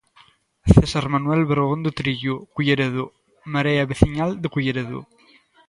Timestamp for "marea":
3.53-3.89